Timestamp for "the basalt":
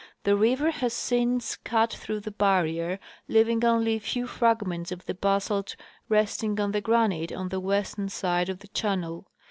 5.05-5.75